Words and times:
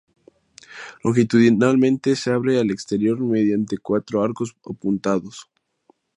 Longitudinalmente 1.03 2.15
se 2.15 2.31
abre 2.31 2.57
al 2.57 2.71
exterior 2.71 3.19
mediante 3.19 3.77
cuatro 3.77 4.23
arcos 4.23 4.55
apuntados. 4.67 5.45